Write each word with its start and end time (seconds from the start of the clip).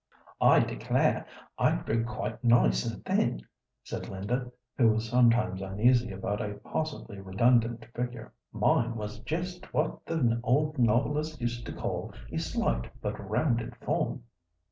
"I 0.41 0.61
declare 0.61 1.27
I 1.59 1.75
grew 1.75 2.03
quite 2.03 2.43
nice 2.43 2.87
and 2.89 3.05
thin," 3.05 3.43
said 3.83 4.09
Linda, 4.09 4.51
who 4.75 4.87
was 4.93 5.07
sometimes 5.07 5.61
uneasy 5.61 6.11
about 6.11 6.41
a 6.41 6.55
possibly 6.55 7.19
redundant 7.19 7.85
figure; 7.93 8.33
"mine 8.51 8.95
was 8.95 9.19
just 9.19 9.71
what 9.75 10.03
the 10.07 10.39
old 10.41 10.79
novelists 10.79 11.39
used 11.39 11.67
to 11.67 11.73
call 11.73 12.15
'a 12.31 12.37
slight, 12.39 12.89
but 12.99 13.29
rounded 13.29 13.75
form. 13.75 14.23